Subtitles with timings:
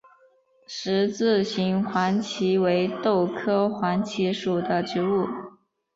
[0.65, 5.27] 十字形黄耆为豆科黄芪属的植物。